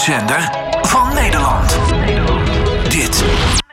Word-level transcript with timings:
sportzender 0.00 0.50
van 0.82 1.14
Nederland. 1.14 1.78
Dit 2.88 3.24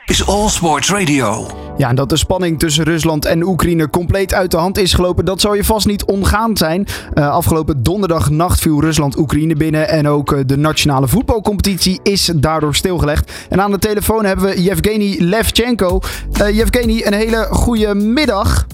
is 0.04 0.26
All 0.26 0.48
Sports 0.48 0.90
Radio. 0.90 1.46
Ja, 1.76 1.88
en 1.88 1.94
dat 1.94 2.08
de 2.08 2.16
spanning 2.16 2.58
tussen 2.58 2.84
Rusland 2.84 3.24
en 3.24 3.42
Oekraïne 3.42 3.90
compleet 3.90 4.34
uit 4.34 4.50
de 4.50 4.56
hand 4.56 4.78
is 4.78 4.94
gelopen, 4.94 5.24
dat 5.24 5.40
zal 5.40 5.54
je 5.54 5.64
vast 5.64 5.86
niet 5.86 6.04
ongaan 6.04 6.56
zijn. 6.56 6.86
Uh, 7.14 7.30
afgelopen 7.30 7.82
donderdagnacht 7.82 8.60
viel 8.60 8.80
Rusland 8.80 9.18
Oekraïne 9.18 9.54
binnen 9.54 9.88
en 9.88 10.08
ook 10.08 10.32
uh, 10.32 10.40
de 10.46 10.56
nationale 10.56 11.08
voetbalcompetitie 11.08 12.00
is 12.02 12.32
daardoor 12.36 12.74
stilgelegd. 12.74 13.46
En 13.48 13.62
aan 13.62 13.70
de 13.70 13.78
telefoon 13.78 14.24
hebben 14.24 14.44
we 14.44 14.62
Yevgeny 14.62 15.16
Levchenko. 15.18 16.00
Uh, 16.40 16.56
Yevgeny, 16.56 17.02
een 17.04 17.12
hele 17.12 17.46
goede 17.50 17.94
middag. 17.94 18.66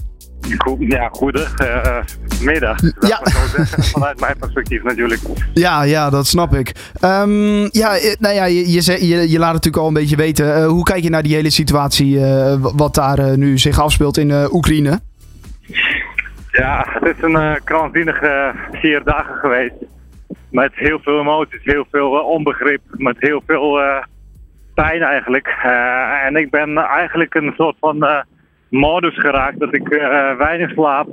Ja, 0.79 1.09
goedemiddag. 1.11 1.59
Uh, 1.61 1.97
ja. 2.99 3.19
vanuit 3.93 4.19
mijn 4.19 4.37
perspectief 4.39 4.83
natuurlijk. 4.83 5.21
Ja, 5.53 5.83
ja 5.83 6.09
dat 6.09 6.27
snap 6.27 6.53
ik. 6.53 6.71
Um, 7.03 7.67
ja, 7.71 7.97
nou 8.19 8.35
ja, 8.35 8.45
je, 8.45 8.71
je, 8.71 9.07
je, 9.07 9.29
je, 9.29 9.39
laat 9.39 9.53
natuurlijk 9.53 9.83
al 9.83 9.87
een 9.87 9.93
beetje 9.93 10.15
weten. 10.15 10.45
Uh, 10.45 10.67
hoe 10.67 10.83
kijk 10.83 11.03
je 11.03 11.09
naar 11.09 11.23
die 11.23 11.35
hele 11.35 11.49
situatie 11.49 12.15
uh, 12.15 12.55
wat 12.59 12.95
daar 12.95 13.37
nu 13.37 13.57
zich 13.57 13.79
afspeelt 13.79 14.17
in 14.17 14.31
Oekraïne? 14.51 14.99
Ja, 16.51 16.85
het 16.89 17.17
is 17.17 17.23
een 17.23 17.59
krankzinnige 17.63 18.53
vier 18.71 19.03
dagen 19.03 19.35
geweest. 19.35 19.75
Met 20.51 20.71
heel 20.75 20.99
veel 20.99 21.19
emoties, 21.19 21.63
heel 21.63 21.85
veel 21.91 22.09
onbegrip, 22.09 22.81
met 22.91 23.15
heel 23.19 23.41
veel 23.47 23.79
pijn 24.73 25.01
eigenlijk. 25.01 25.47
en 26.25 26.35
ik 26.35 26.49
ben 26.49 26.77
eigenlijk 26.77 27.35
een 27.35 27.53
soort 27.57 27.75
van 27.79 28.25
modus 28.69 29.19
geraakt 29.19 29.59
dat 29.59 29.73
ik 29.73 29.87
weinig 30.37 30.71
slaap. 30.71 31.07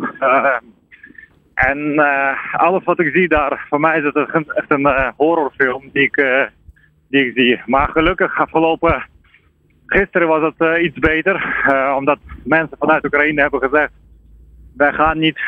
En 1.55 1.79
uh, 1.79 2.55
alles 2.55 2.85
wat 2.85 3.01
ik 3.01 3.13
zie 3.15 3.29
daar, 3.29 3.67
voor 3.69 3.81
mij 3.81 3.99
is 3.99 4.05
het 4.05 4.17
echt 4.17 4.71
een 4.71 5.13
horrorfilm 5.17 5.91
die 5.93 6.03
ik, 6.03 6.49
die 7.09 7.27
ik 7.27 7.33
zie. 7.35 7.61
Maar 7.67 7.89
gelukkig 7.89 8.39
afgelopen 8.41 9.03
gisteren 9.87 10.29
was 10.29 10.53
het 10.57 10.79
iets 10.83 10.99
beter, 10.99 11.65
omdat 11.97 12.19
mensen 12.45 12.77
vanuit 12.79 13.05
Oekraïne 13.05 13.41
hebben 13.41 13.61
gezegd: 13.61 13.93
wij 14.77 14.93
gaan 14.93 15.19
niet 15.19 15.41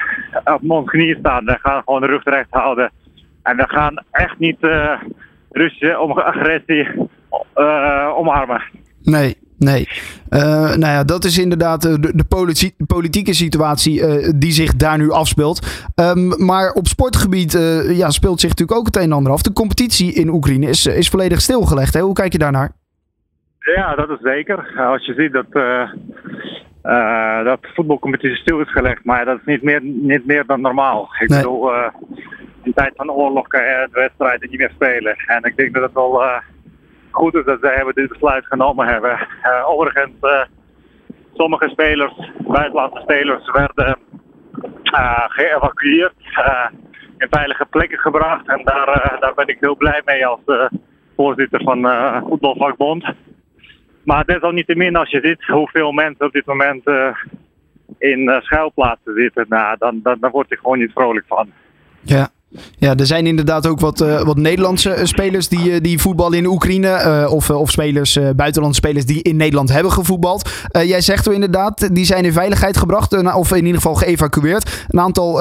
op 0.45 0.71
ons 0.71 0.91
knieën 0.91 1.17
staan, 1.19 1.45
wij 1.45 1.59
gaan 1.61 1.83
gewoon 1.83 2.01
de 2.01 2.07
rug 2.07 2.25
recht 2.25 2.51
houden. 2.51 2.91
En 3.43 3.57
we 3.57 3.69
gaan 3.69 4.05
echt 4.11 4.39
niet 4.39 4.59
Russische 5.51 5.95
agressie 5.97 6.89
omarmen. 8.15 8.63
Nee, 9.03 9.37
Nee. 9.59 9.89
Uh, 10.31 10.41
nou 10.51 10.87
ja, 10.87 11.05
dat 11.05 11.25
is 11.25 11.39
inderdaad 11.39 11.85
eh, 11.85 11.95
de, 12.01 12.13
de 12.15 12.25
politieke 12.87 13.35
situatie 13.35 14.01
uh, 14.01 14.33
die 14.37 14.53
zich 14.53 14.77
daar 14.77 14.99
nu 14.99 15.11
afspeelt. 15.11 15.87
Um, 15.95 16.45
maar 16.45 16.73
op 16.73 16.87
sportgebied 16.87 17.55
uh, 17.55 17.97
ja, 17.97 18.11
speelt 18.11 18.41
zich 18.41 18.51
natuurlijk 18.51 18.79
ook 18.79 18.87
het 18.87 18.97
een 18.97 19.03
en 19.03 19.13
ander 19.13 19.33
af. 19.33 19.43
De 19.43 19.53
competitie 19.53 20.13
in 20.13 20.29
Oekraïne 20.29 20.67
is, 20.69 20.87
is 20.87 21.09
volledig 21.09 21.41
stilgelegd. 21.41 21.95
Hè? 21.95 22.01
Hoe 22.01 22.15
kijk 22.15 22.33
je 22.33 22.39
daarnaar? 22.39 22.73
Ja, 23.77 23.95
dat 23.95 24.11
is 24.11 24.21
zeker. 24.23 24.73
Als 24.77 25.07
je 25.07 25.15
ziet 25.15 25.33
dat, 25.33 25.47
dat 27.45 27.63
de 27.63 27.71
voetbalcompetitie 27.75 28.37
stil 28.37 28.61
is 28.61 28.73
gelegd, 28.73 29.05
maar 29.05 29.25
dat 29.25 29.39
is 29.39 29.45
niet 29.45 29.63
meer, 29.63 29.81
niet 29.83 30.27
meer 30.27 30.45
dan 30.47 30.61
normaal. 30.61 31.09
Ik 31.21 31.29
nee. 31.29 31.39
bedoel, 31.39 31.71
in 32.63 32.73
tijd 32.75 32.93
van 32.97 33.11
oorlog 33.11 33.47
kan 33.47 33.63
je 33.63 33.89
de 33.93 34.01
wedstrijden 34.01 34.51
niet 34.51 34.59
meer 34.59 34.73
spelen. 34.75 35.17
En 35.27 35.43
ik 35.43 35.57
denk 35.57 35.75
dat 35.75 35.83
het 35.83 35.93
wel 35.93 36.23
goed 37.15 37.35
is 37.35 37.45
dat 37.45 37.61
hebben 37.61 37.95
dit 37.95 38.09
besluit 38.09 38.47
genomen 38.47 38.87
hebben. 38.87 39.29
Uh, 39.43 39.69
overigens, 39.69 40.17
uh, 40.23 40.43
sommige 41.35 41.69
spelers, 41.69 42.31
buitenlandse 42.39 43.01
spelers, 43.01 43.51
werden 43.51 43.99
uh, 44.83 45.25
geëvacueerd, 45.29 46.15
in 47.19 47.27
veilige 47.31 47.67
plekken 47.71 47.99
gebracht. 47.99 48.49
En 48.49 48.65
daar, 48.65 49.17
daar 49.21 49.35
ben 49.35 49.49
ik 49.49 49.57
heel 49.61 49.77
blij 49.77 50.03
mee 50.05 50.27
als 50.27 50.41
voorzitter 51.17 51.63
van 51.63 51.79
voetbalvakbond. 52.29 53.05
Maar 54.05 54.25
desalniettemin, 54.25 54.97
als 54.97 55.11
je 55.11 55.21
ziet 55.23 55.45
hoeveel 55.45 55.93
mensen 55.93 56.27
op 56.27 56.33
dit 56.33 56.47
moment 56.47 56.83
in 57.99 58.41
schuilplaatsen 58.43 59.15
zitten, 59.15 59.47
nou, 59.49 59.77
dan, 59.79 60.01
dan, 60.03 60.17
dan 60.21 60.31
word 60.31 60.53
ik 60.53 60.59
gewoon 60.59 60.79
niet 60.79 60.93
vrolijk 60.93 61.25
van. 61.29 61.53
Ja, 62.01 62.29
ja, 62.79 62.95
er 62.95 63.07
zijn 63.07 63.27
inderdaad 63.27 63.67
ook 63.67 63.81
wat, 63.81 64.01
uh, 64.01 64.23
wat 64.23 64.37
Nederlandse 64.37 64.91
eh, 64.91 65.05
spelers 65.05 65.49
die, 65.49 65.71
uh, 65.71 65.77
die 65.81 65.99
voetballen 65.99 66.39
in 66.39 66.47
Oekraïne. 66.47 66.93
Of, 67.31 67.51
of 67.51 67.71
spelers, 67.71 68.19
buitenlandse 68.37 68.81
spelers 68.81 69.07
die 69.07 69.23
in 69.23 69.37
Nederland 69.37 69.73
hebben 69.73 69.93
gevoetbald. 69.93 70.51
jij 70.71 71.01
zegt 71.01 71.27
er 71.27 71.33
inderdaad, 71.33 71.95
die 71.95 72.05
zijn 72.05 72.25
in 72.25 72.33
veiligheid 72.33 72.77
gebracht. 72.77 73.35
of 73.35 73.51
in 73.51 73.67
ieder 73.67 73.75
geval 73.75 73.95
geëvacueerd. 73.95 74.87
Een 74.89 75.01
aantal 75.01 75.33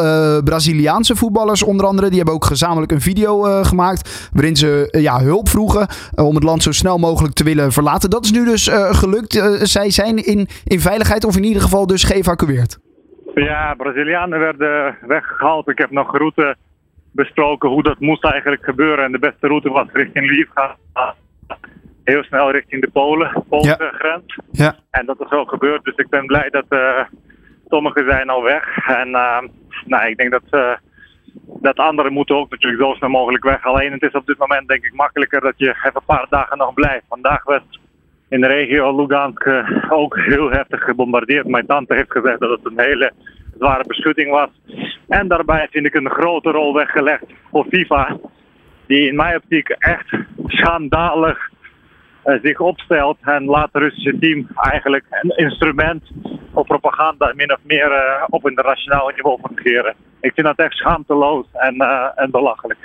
Braziliaanse 0.43 1.15
voetballers 1.15 1.63
onder 1.63 1.85
andere. 1.85 2.07
Die 2.07 2.17
hebben 2.17 2.35
ook 2.35 2.45
gezamenlijk 2.45 2.91
een 2.91 3.01
video 3.01 3.63
gemaakt. 3.63 4.29
Waarin 4.33 4.55
ze 4.55 4.87
ja, 4.91 5.21
hulp 5.21 5.49
vroegen 5.49 5.87
om 6.15 6.35
het 6.35 6.43
land 6.43 6.63
zo 6.63 6.71
snel 6.71 6.97
mogelijk 6.97 7.33
te 7.33 7.43
willen 7.43 7.71
verlaten. 7.71 8.09
Dat 8.09 8.23
is 8.23 8.31
nu 8.31 8.45
dus 8.45 8.69
gelukt. 8.73 9.43
zij 9.61 9.89
zijn 9.89 10.25
in, 10.25 10.47
in 10.63 10.79
veiligheid 10.79 11.25
of 11.25 11.35
in 11.35 11.43
ieder 11.43 11.61
geval 11.61 11.87
dus 11.87 12.03
geëvacueerd. 12.03 12.77
Ja, 13.33 13.73
Brazilianen 13.77 14.39
werden 14.39 14.97
weggehaald. 15.07 15.69
Ik 15.69 15.77
heb 15.77 15.91
nog 15.91 16.17
route 16.17 16.55
besproken 17.13 17.69
hoe 17.69 17.83
dat 17.83 17.99
moest 17.99 18.23
eigenlijk 18.23 18.63
gebeuren. 18.63 19.05
En 19.05 19.11
de 19.11 19.19
beste 19.19 19.47
route 19.47 19.69
was 19.69 19.87
richting 19.93 20.47
gaan. 20.53 20.75
Heel 22.03 22.23
snel 22.23 22.51
richting 22.51 22.81
de 22.81 22.89
Polen, 22.89 23.43
Poolse 23.49 23.91
grens. 23.93 24.39
Ja. 24.51 24.75
En 24.89 25.05
dat 25.05 25.21
is 25.21 25.29
wel 25.29 25.45
gebeurd. 25.45 25.83
Dus 25.83 25.95
ik 25.95 26.09
ben 26.09 26.25
blij 26.25 26.49
dat 26.49 26.65
uh, 26.69 27.03
sommigen 27.67 28.05
zijn 28.09 28.29
al 28.29 28.43
weg. 28.43 28.87
En 28.87 29.07
uh, 29.07 29.41
nou, 29.85 30.07
ik 30.07 30.17
denk 30.17 30.31
dat, 30.31 30.43
uh, 30.51 30.75
dat 31.61 31.77
anderen 31.77 32.13
moeten 32.13 32.35
ook 32.35 32.49
natuurlijk 32.49 32.83
zo 32.83 32.93
snel 32.93 33.09
mogelijk 33.09 33.43
weg. 33.43 33.65
Alleen 33.65 33.91
het 33.91 34.01
is 34.01 34.11
op 34.11 34.25
dit 34.25 34.37
moment 34.37 34.67
denk 34.67 34.85
ik 34.85 34.93
makkelijker 34.93 35.41
dat 35.41 35.53
je 35.57 35.69
even 35.69 35.91
een 35.93 36.05
paar 36.05 36.25
dagen 36.29 36.57
nog 36.57 36.73
blijft. 36.73 37.05
Vandaag 37.09 37.43
werd 37.43 37.79
in 38.29 38.41
de 38.41 38.47
regio 38.47 38.95
Lugansk 38.95 39.47
ook 39.89 40.17
heel 40.17 40.51
heftig 40.51 40.83
gebombardeerd. 40.83 41.47
Mijn 41.47 41.65
tante 41.65 41.95
heeft 41.95 42.11
gezegd 42.11 42.39
dat 42.39 42.49
het 42.49 42.65
een 42.65 42.79
hele 42.79 43.11
zware 43.57 43.83
beschutting 43.87 44.29
was. 44.31 44.49
En 45.07 45.27
daarbij 45.27 45.67
vind 45.71 45.85
ik 45.85 45.93
een 45.93 46.09
grote 46.09 46.51
rol 46.51 46.73
weggelegd 46.73 47.25
voor 47.51 47.65
FIFA, 47.69 48.17
die 48.87 49.07
in 49.07 49.15
mijn 49.15 49.35
optiek 49.35 49.69
echt 49.69 50.17
schandalig 50.47 51.51
uh, 52.25 52.39
zich 52.41 52.59
opstelt 52.59 53.17
en 53.21 53.45
laat 53.45 53.69
het 53.71 53.81
Russische 53.81 54.19
team 54.19 54.47
eigenlijk 54.55 55.05
een 55.09 55.37
instrument 55.37 56.03
voor 56.53 56.65
propaganda 56.65 57.33
min 57.35 57.51
of 57.51 57.59
meer 57.61 57.91
uh, 57.91 58.23
op 58.29 58.49
internationaal 58.49 59.11
niveau 59.15 59.39
fungeren. 59.43 59.95
Ik 60.21 60.33
vind 60.33 60.47
dat 60.47 60.57
echt 60.57 60.73
schaamteloos 60.73 61.45
en, 61.53 61.75
uh, 61.75 62.07
en 62.15 62.31
belachelijk. 62.31 62.82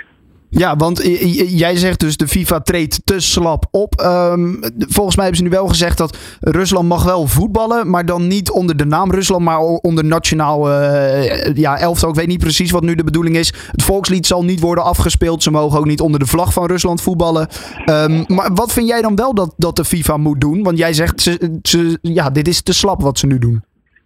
Ja, 0.49 0.75
want 0.75 1.01
jij 1.49 1.75
zegt 1.75 1.99
dus 1.99 2.17
de 2.17 2.27
FIFA 2.27 2.59
treedt 2.59 3.01
te 3.03 3.19
slap 3.19 3.65
op. 3.71 4.01
Um, 4.01 4.59
volgens 4.77 5.15
mij 5.15 5.25
hebben 5.25 5.35
ze 5.35 5.43
nu 5.43 5.49
wel 5.49 5.67
gezegd 5.67 5.97
dat 5.97 6.17
Rusland 6.39 6.87
mag 6.87 7.03
wel 7.03 7.27
voetballen, 7.27 7.89
maar 7.89 8.05
dan 8.05 8.27
niet 8.27 8.51
onder 8.51 8.77
de 8.77 8.85
naam 8.85 9.11
Rusland, 9.11 9.43
maar 9.43 9.59
onder 9.59 10.05
nationaal 10.05 10.69
uh, 10.69 11.55
ja, 11.55 11.77
elftal. 11.77 12.09
Ik 12.09 12.15
weet 12.15 12.27
niet 12.27 12.39
precies 12.39 12.71
wat 12.71 12.83
nu 12.83 12.95
de 12.95 13.03
bedoeling 13.03 13.35
is. 13.35 13.53
Het 13.71 13.83
volkslied 13.83 14.27
zal 14.27 14.43
niet 14.43 14.59
worden 14.59 14.83
afgespeeld. 14.83 15.43
Ze 15.43 15.51
mogen 15.51 15.79
ook 15.79 15.85
niet 15.85 16.01
onder 16.01 16.19
de 16.19 16.25
vlag 16.25 16.53
van 16.53 16.65
Rusland 16.65 17.01
voetballen. 17.01 17.47
Um, 17.85 18.23
maar 18.27 18.53
wat 18.53 18.73
vind 18.73 18.87
jij 18.87 19.01
dan 19.01 19.15
wel 19.15 19.33
dat, 19.33 19.53
dat 19.57 19.75
de 19.75 19.85
FIFA 19.85 20.17
moet 20.17 20.41
doen? 20.41 20.63
Want 20.63 20.77
jij 20.77 20.93
zegt, 20.93 21.21
ze, 21.21 21.59
ze, 21.61 21.97
ja, 22.01 22.29
dit 22.29 22.47
is 22.47 22.61
te 22.61 22.73
slap 22.73 23.01
wat 23.01 23.19
ze 23.19 23.27
nu 23.27 23.39
doen. 23.39 23.63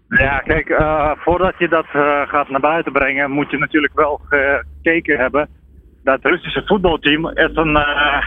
Ja, 0.10 0.40
kijk, 0.40 0.70
uh, 0.70 1.12
voordat 1.16 1.54
je 1.58 1.68
dat 1.68 1.86
gaat 2.28 2.50
naar 2.50 2.60
buiten 2.60 2.92
brengen, 2.92 3.31
moet 3.31 3.52
je 3.52 3.58
natuurlijk 3.58 3.94
wel 3.96 4.22
gekeken 4.30 5.18
hebben 5.18 5.50
dat 6.03 6.19
Russische 6.22 6.64
voetbalteam 6.66 7.30
is 7.30 7.50
een 7.53 7.75
uh, 7.75 8.24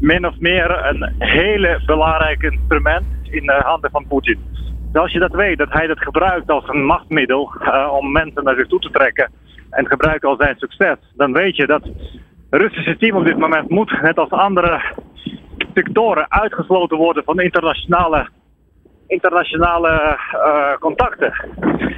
min 0.00 0.26
of 0.26 0.38
meer 0.38 0.86
een 0.86 1.12
hele 1.18 1.82
belangrijk 1.86 2.42
instrument 2.42 3.04
in 3.22 3.46
de 3.46 3.60
handen 3.64 3.90
van 3.90 4.06
Poetin. 4.08 4.38
Dus 4.92 5.02
als 5.02 5.12
je 5.12 5.18
dat 5.18 5.32
weet, 5.32 5.58
dat 5.58 5.72
hij 5.72 5.86
dat 5.86 6.02
gebruikt 6.02 6.50
als 6.50 6.68
een 6.68 6.84
machtmiddel 6.84 7.52
uh, 7.62 7.92
om 7.92 8.12
mensen 8.12 8.44
naar 8.44 8.54
zich 8.54 8.66
toe 8.66 8.78
te 8.78 8.90
trekken 8.90 9.30
en 9.70 9.86
gebruikt 9.86 10.24
als 10.24 10.38
zijn 10.38 10.56
succes, 10.58 10.96
dan 11.14 11.32
weet 11.32 11.56
je 11.56 11.66
dat 11.66 11.82
het 11.82 12.60
Russische 12.60 12.96
team 12.96 13.16
op 13.16 13.24
dit 13.24 13.38
moment 13.38 13.68
moet, 13.68 14.02
net 14.02 14.18
als 14.18 14.30
andere 14.30 14.80
sectoren, 15.74 16.30
uitgesloten 16.30 16.96
worden 16.96 17.24
van 17.24 17.40
internationale, 17.40 18.28
internationale 19.10 20.18
uh, 20.32 20.72
contacten. 20.78 21.32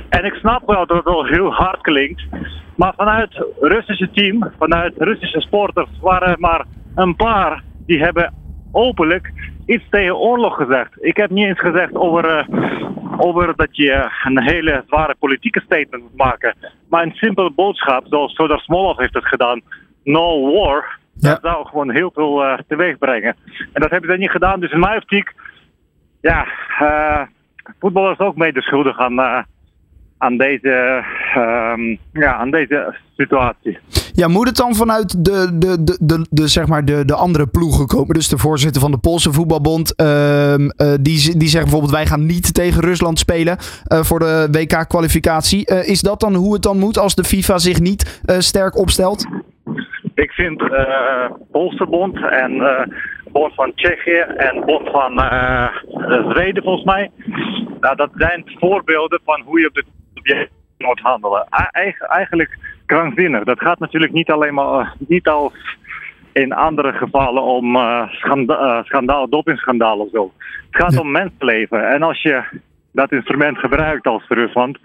En 0.08 0.24
ik 0.24 0.34
snap 0.34 0.66
wel 0.66 0.86
dat 0.86 0.96
het 0.96 1.04
wel 1.04 1.26
heel 1.26 1.52
hard 1.52 1.80
klinkt, 1.80 2.22
maar 2.76 2.92
vanuit 2.96 3.34
het 3.34 3.46
Russische 3.60 4.10
team, 4.10 4.52
vanuit 4.58 4.94
Russische 4.98 5.40
sporters, 5.40 5.90
waren 6.00 6.36
maar 6.40 6.64
een 6.94 7.16
paar 7.16 7.62
die 7.86 8.02
hebben 8.02 8.34
openlijk 8.72 9.32
iets 9.66 9.84
tegen 9.90 10.16
oorlog 10.16 10.56
gezegd. 10.56 11.04
Ik 11.04 11.16
heb 11.16 11.30
niet 11.30 11.46
eens 11.46 11.60
gezegd 11.60 11.94
over, 11.94 12.48
uh, 12.50 12.58
over 13.16 13.56
dat 13.56 13.76
je 13.76 14.10
een 14.24 14.42
hele 14.42 14.84
zware 14.86 15.14
politieke 15.18 15.60
statement 15.60 16.02
moet 16.02 16.16
maken. 16.16 16.54
Maar 16.88 17.02
een 17.02 17.14
simpele 17.14 17.50
boodschap, 17.50 18.06
zoals 18.06 18.34
Sodar 18.34 18.60
Smolov 18.60 18.98
heeft 18.98 19.14
het 19.14 19.26
gedaan. 19.26 19.60
No 20.04 20.52
war. 20.52 20.98
Ja. 21.14 21.30
Dat 21.30 21.38
zou 21.42 21.66
gewoon 21.66 21.90
heel 21.90 22.10
veel 22.14 22.44
uh, 22.44 22.58
teweeg 22.68 22.98
brengen. 22.98 23.36
En 23.72 23.80
dat 23.80 23.90
hebben 23.90 24.10
ze 24.10 24.16
niet 24.16 24.30
gedaan. 24.30 24.60
Dus 24.60 24.72
in 24.72 24.80
mijn 24.80 24.96
optiek, 24.96 25.32
ja, 26.22 26.46
uh, 26.82 27.22
voetbal 27.80 28.12
is 28.12 28.18
ook 28.18 28.36
mede 28.36 28.62
schuldig 28.62 28.98
aan, 28.98 29.44
aan 30.18 30.36
deze, 30.36 31.04
um, 31.36 31.98
ja, 32.12 32.34
aan 32.34 32.50
deze 32.50 32.94
situatie. 33.16 33.78
Ja, 34.14 34.28
moet 34.28 34.46
het 34.46 34.56
dan 34.56 34.74
vanuit 34.74 35.24
de, 35.24 35.58
de, 35.58 35.84
de, 35.84 35.98
de, 36.00 36.26
de, 36.30 36.48
zeg 36.48 36.66
maar 36.66 36.84
de, 36.84 37.04
de 37.04 37.14
andere 37.14 37.46
ploegen 37.46 37.86
komen? 37.86 38.14
Dus 38.14 38.28
de 38.28 38.38
voorzitter 38.38 38.80
van 38.80 38.90
de 38.90 38.98
Poolse 38.98 39.32
voetbalbond, 39.32 39.96
ehm, 39.96 40.68
eh, 40.68 40.92
die, 41.00 41.36
die 41.36 41.48
zegt 41.48 41.62
bijvoorbeeld 41.62 41.92
wij 41.92 42.06
gaan 42.06 42.26
niet 42.26 42.54
tegen 42.54 42.82
Rusland 42.82 43.18
spelen 43.18 43.56
eh, 43.84 44.00
voor 44.00 44.18
de 44.18 44.48
WK-kwalificatie. 44.50 45.66
Eh, 45.66 45.88
is 45.88 46.00
dat 46.00 46.20
dan 46.20 46.34
hoe 46.34 46.52
het 46.52 46.62
dan 46.62 46.78
moet 46.78 46.98
als 46.98 47.14
de 47.14 47.24
FIFA 47.24 47.58
zich 47.58 47.80
niet 47.80 48.20
eh, 48.24 48.38
sterk 48.38 48.78
opstelt? 48.78 49.26
Ik 50.14 50.30
vind 50.30 50.60
eh 50.62 51.30
Poolse 51.50 51.86
bond 51.86 52.16
en 52.16 52.52
eh 52.60 52.86
bond 53.32 53.54
van 53.54 53.72
Tsjechië 53.74 54.18
en 54.36 54.64
bond 54.64 54.90
van 54.90 55.22
eh, 55.22 55.68
Zweden 56.30 56.62
volgens 56.62 56.84
mij. 56.84 57.10
Nou, 57.80 57.96
dat 57.96 58.10
zijn 58.14 58.44
voorbeelden 58.58 59.20
van 59.24 59.40
hoe 59.40 59.60
je 59.60 59.66
op 59.68 59.74
de 59.74 59.84
object 60.14 60.50
moet 60.78 61.00
handelen. 61.00 61.46
Eigen- 61.70 62.06
eigenlijk 62.08 62.58
krankzinnig. 62.86 63.44
Dat 63.44 63.60
gaat 63.60 63.78
natuurlijk 63.78 64.12
niet 64.12 64.30
alleen 64.30 64.54
maar 64.54 64.80
eh, 64.80 64.90
niet 64.98 65.28
als 65.28 65.52
in 66.32 66.52
andere 66.52 66.92
gevallen 66.92 67.42
om 67.42 67.76
schanda 68.08 68.58
eh, 68.58 68.84
schandaal, 68.84 69.28
dopingschandaal 69.28 69.98
of 69.98 70.08
zo. 70.12 70.32
Het 70.70 70.82
gaat 70.82 71.00
om 71.00 71.10
mensenleven. 71.10 71.88
En 71.88 72.02
als 72.02 72.22
je 72.22 72.42
dat 72.92 73.12
instrument 73.12 73.58
gebruikt 73.58 74.06
als 74.06 74.24
Rusland, 74.28 74.78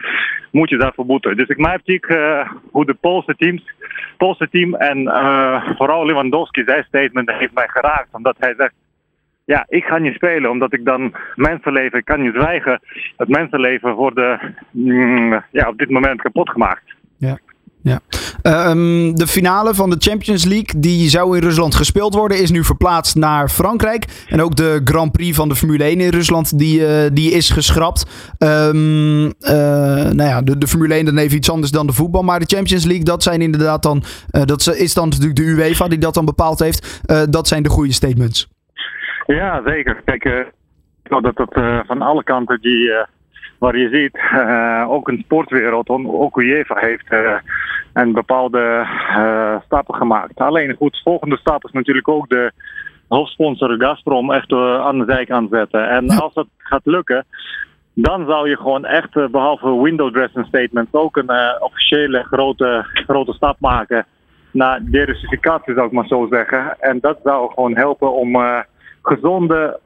moet 0.51 0.69
je 0.69 0.77
daarvoor 0.77 1.05
boeten. 1.05 1.37
Dus 1.37 1.47
ik 1.47 1.57
mijn 1.57 1.79
optiek 1.79 2.05
eh, 2.05 2.51
hoe 2.71 2.85
de 2.85 2.93
Poolse 2.93 3.35
teams, 3.35 3.63
Poolse 4.17 4.49
team 4.49 4.75
en 4.75 5.07
eh, 5.07 5.69
vooral 5.77 6.05
Lewandowski, 6.05 6.63
zijn 6.65 6.83
statement 6.83 7.31
heeft 7.31 7.53
mij 7.53 7.67
geraakt. 7.67 8.07
Omdat 8.11 8.35
hij 8.39 8.53
zegt, 8.57 8.73
ja, 9.45 9.65
ik 9.67 9.83
ga 9.83 9.97
niet 9.97 10.15
spelen 10.15 10.51
omdat 10.51 10.73
ik 10.73 10.85
dan 10.85 11.13
mensenleven, 11.35 11.99
ik 11.99 12.05
kan 12.05 12.21
niet 12.21 12.33
zwijgen. 12.33 12.79
Het 13.17 13.27
mensenleven 13.27 13.93
wordt 13.93 14.19
mm, 14.71 15.43
ja, 15.51 15.67
op 15.67 15.77
dit 15.77 15.89
moment 15.89 16.21
kapot 16.21 16.49
gemaakt. 16.49 16.95
Ja. 17.17 17.37
Ja. 17.87 17.99
Ehm, 18.41 19.13
de 19.13 19.27
finale 19.27 19.73
van 19.73 19.89
de 19.89 19.95
Champions 19.99 20.45
League, 20.45 20.79
die 20.79 21.09
zou 21.09 21.35
in 21.35 21.43
Rusland 21.43 21.75
gespeeld 21.75 22.13
worden, 22.13 22.41
is 22.41 22.51
nu 22.51 22.63
verplaatst 22.63 23.15
naar 23.15 23.49
Frankrijk. 23.49 24.05
En 24.29 24.41
ook 24.41 24.55
de 24.55 24.81
Grand 24.83 25.11
Prix 25.11 25.35
van 25.35 25.49
de 25.49 25.55
Formule 25.55 25.83
1 25.83 25.99
in 25.99 26.09
Rusland, 26.09 26.59
die, 26.59 26.85
eh, 26.85 27.09
die 27.13 27.31
is 27.31 27.49
geschrapt. 27.49 28.31
Ehm, 28.37 29.25
eh, 29.39 30.11
nou 30.11 30.29
ja, 30.29 30.41
de, 30.41 30.57
de 30.57 30.67
Formule 30.67 30.95
1 30.95 31.05
dan 31.05 31.17
even 31.17 31.37
iets 31.37 31.51
anders 31.51 31.71
dan 31.71 31.87
de 31.87 31.93
voetbal. 31.93 32.21
Maar 32.21 32.39
de 32.39 32.55
Champions 32.55 32.85
League, 32.85 33.05
dat 33.05 33.23
zijn 33.23 33.41
inderdaad 33.41 33.83
dan, 33.83 34.03
eh, 34.29 34.41
dat 34.41 34.73
is 34.75 34.93
dan 34.93 35.09
natuurlijk 35.09 35.35
de 35.35 35.45
UEFA 35.45 35.87
die 35.87 35.97
dat 35.97 36.13
dan 36.13 36.25
bepaald 36.25 36.59
heeft. 36.59 37.01
Dat 37.29 37.47
zijn 37.47 37.63
de 37.63 37.69
goede 37.69 37.93
statements. 37.93 38.47
Ja, 39.25 39.61
zeker. 39.65 40.01
Kijk, 40.05 40.51
geloof 41.03 41.21
dat 41.21 41.35
dat 41.35 41.53
van 41.87 42.01
alle 42.01 42.23
kanten 42.23 42.61
die, 42.61 42.91
waar 43.59 43.77
je 43.77 43.89
ziet, 43.89 44.19
ook 44.95 45.07
een 45.07 45.21
sportwereld, 45.23 45.89
ook 45.89 46.41
UEFA 46.41 46.75
heeft 46.79 47.07
een 47.97 48.11
bepaalde 48.13 48.87
eh, 49.09 49.55
stappen 49.65 49.95
gemaakt. 49.95 50.39
Alleen 50.39 50.75
goed, 50.75 50.91
de 50.91 50.99
volgende 51.03 51.37
stap 51.37 51.65
is 51.65 51.71
natuurlijk 51.71 52.07
ook 52.07 52.29
de 52.29 52.51
hoofdsponsor 53.07 53.75
Gazprom 53.77 54.31
echt 54.31 54.51
eh, 54.51 54.79
aan 54.79 54.97
de 54.97 55.05
zijkant 55.07 55.49
zetten. 55.51 55.89
En 55.89 56.09
als 56.09 56.33
dat 56.33 56.47
gaat 56.57 56.85
lukken, 56.85 57.25
dan 57.93 58.25
zou 58.25 58.49
je 58.49 58.57
gewoon 58.57 58.85
echt, 58.85 59.15
eh, 59.15 59.27
behalve 59.27 59.81
window 59.81 60.13
dressing 60.13 60.45
statements, 60.45 60.93
ook 60.93 61.17
een 61.17 61.31
officiële 61.59 62.23
grote, 62.23 62.85
grote 62.93 63.33
stap 63.33 63.59
maken 63.59 64.05
naar 64.51 64.79
derussificatie, 64.83 65.73
zou 65.73 65.85
ik 65.87 65.91
maar 65.93 66.07
zo 66.07 66.27
zeggen. 66.29 66.75
En 66.79 66.99
dat 66.99 67.19
zou 67.23 67.53
gewoon 67.53 67.75
helpen 67.75 68.13
om 68.13 68.37
gezonde, 69.01 69.79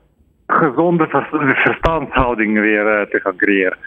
gezonde 0.48 1.08
ver- 1.08 1.56
verstandshouding 1.56 2.60
weer 2.60 3.08
te 3.10 3.20
gaan 3.20 3.36
creëren. 3.36 3.78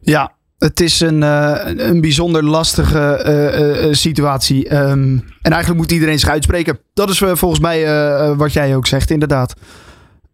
Ja, 0.00 0.32
het 0.62 0.80
is 0.80 1.00
een, 1.00 1.22
eh, 1.22 1.88
een 1.88 2.00
bijzonder 2.00 2.44
lastige 2.44 2.98
eh, 2.98 3.86
eh, 3.86 3.92
situatie. 3.92 4.68
Ehm, 4.68 5.16
en 5.42 5.52
eigenlijk 5.52 5.80
moet 5.80 5.92
iedereen 5.92 6.18
zich 6.18 6.30
uitspreken. 6.30 6.78
Dat 6.94 7.08
is 7.08 7.18
volgens 7.18 7.60
mij 7.60 7.78
wat 8.36 8.52
jij 8.52 8.76
ook 8.76 8.86
zegt, 8.86 9.10
inderdaad. 9.10 9.54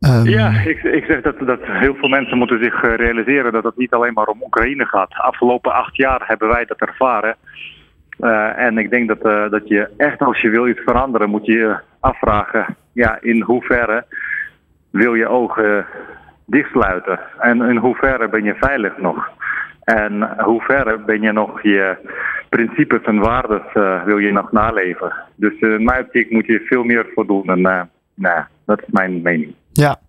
Ehm, 0.01 0.25
Ja, 0.25 0.49
ik, 0.51 0.83
ik 0.83 1.05
zeg 1.05 1.21
dat, 1.21 1.39
dat 1.39 1.61
heel 1.63 1.95
veel 1.95 2.09
mensen 2.09 2.39
moeten 2.39 2.63
zich 2.63 2.97
realiseren 2.97 3.53
dat 3.53 3.65
het 3.65 3.77
niet 3.77 3.93
alleen 3.93 4.13
maar 4.13 4.27
om 4.27 4.43
Oekraïne 4.43 4.85
gaat. 4.85 5.15
Afgelopen 5.15 5.73
acht 5.73 5.97
jaar 5.97 6.23
hebben 6.25 6.49
wij 6.49 6.65
dat 6.65 6.81
ervaren. 6.81 7.37
En 8.57 8.79
ik 8.79 8.91
denk 8.91 9.09
dat, 9.09 9.51
dat 9.51 9.69
je 9.69 9.89
echt 9.97 10.21
als 10.21 10.41
je 10.41 10.49
wil 10.49 10.69
iets 10.69 10.81
veranderen, 10.81 11.31
moet 11.31 11.47
je 11.47 11.53
je 11.53 11.77
afvragen, 12.01 12.77
ja, 12.93 13.19
in 13.21 13.43
hoeverre 13.43 14.05
wil 14.91 15.15
je 15.15 15.29
ogen 15.29 15.87
dichtsluiten? 16.47 17.21
En 17.39 17.63
in 17.63 17.77
hoeverre 17.77 18.29
ben 18.29 18.45
je 18.45 18.55
veilig 18.55 18.99
nog? 18.99 19.31
En 19.89 20.29
hoe 20.39 21.03
ben 21.07 21.21
je 21.21 21.33
nog 21.33 21.63
je 21.63 21.97
principes 22.49 23.03
en 23.03 23.19
waarden 23.19 23.63
eh, 23.75 24.05
wil 24.05 24.19
je 24.19 24.33
nog 24.33 24.53
naleven? 24.53 25.13
Dus 25.35 25.59
eh, 25.61 25.71
in 25.71 25.85
mijn 25.85 26.05
optiek 26.05 26.31
moet 26.31 26.47
je 26.47 26.65
veel 26.69 26.85
meer 26.85 27.07
voor 27.15 27.27
doen. 27.27 27.45
En 27.45 27.67
eh, 27.67 27.81
nou, 28.15 28.45
dat 28.65 28.79
is 28.79 28.89
mijn 28.91 29.23
mening. 29.23 29.55
Ja. 29.73 30.01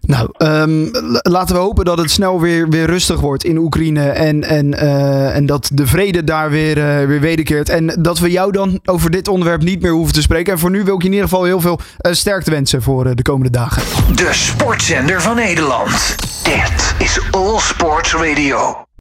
Nou, 0.00 0.28
ehm, 0.36 0.88
laten 1.22 1.54
we 1.54 1.60
hopen 1.60 1.84
dat 1.84 1.98
het 1.98 2.10
snel 2.10 2.40
weer, 2.40 2.68
weer 2.68 2.86
rustig 2.86 3.20
wordt 3.20 3.44
in 3.44 3.56
Oekraïne. 3.56 4.08
En, 4.08 4.44
en, 4.44 4.74
eh, 4.74 5.36
en 5.36 5.46
dat 5.46 5.70
de 5.74 5.86
vrede 5.86 6.24
daar 6.24 6.50
weer, 6.50 7.06
weer 7.06 7.20
wederkeert. 7.20 7.68
En 7.68 7.96
dat 7.98 8.18
we 8.18 8.30
jou 8.30 8.52
dan 8.52 8.80
over 8.84 9.10
dit 9.10 9.28
onderwerp 9.28 9.62
niet 9.62 9.82
meer 9.82 9.92
hoeven 9.92 10.14
te 10.14 10.22
spreken. 10.22 10.52
En 10.52 10.58
voor 10.58 10.70
nu 10.70 10.84
wil 10.84 10.94
ik 10.94 11.02
je 11.02 11.06
in 11.06 11.14
ieder 11.14 11.28
geval 11.28 11.44
heel 11.44 11.60
veel 11.60 11.80
sterkte 12.00 12.50
wensen 12.50 12.82
voor 12.82 13.14
de 13.14 13.22
komende 13.22 13.50
dagen. 13.50 13.82
De 14.16 14.28
sportzender 14.32 15.20
van 15.20 15.36
Nederland. 15.36 16.16
Dit 16.44 16.94
is 16.98 17.20
All 17.30 17.58
Sports 17.58 18.14
Radio. 18.14 18.84